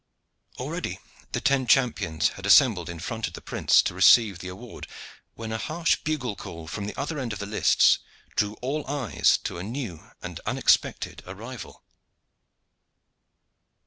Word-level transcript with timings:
Already 0.57 0.97
the 1.31 1.39
ten 1.39 1.67
champions 1.67 2.29
had 2.29 2.47
assembled 2.47 2.89
in 2.89 2.97
front 2.97 3.27
of 3.27 3.33
the 3.33 3.39
prince 3.41 3.83
to 3.83 3.93
receive 3.93 4.41
his 4.41 4.49
award, 4.49 4.87
when 5.35 5.51
a 5.51 5.59
harsh 5.59 5.95
bugle 5.97 6.35
call 6.35 6.65
from 6.65 6.87
the 6.87 6.93
further 6.93 7.19
end 7.19 7.33
of 7.33 7.37
the 7.37 7.45
lists 7.45 7.99
drew 8.35 8.53
all 8.63 8.83
eyes 8.87 9.37
to 9.43 9.59
a 9.59 9.63
new 9.63 10.09
and 10.23 10.39
unexpected 10.47 11.21
arrival. 11.27 11.83